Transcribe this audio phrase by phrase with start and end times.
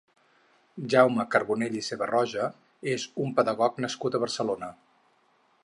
[0.93, 2.47] Jaume Carbonell i Sebarroja
[2.95, 4.71] és un pedagog nascut a Barcelona.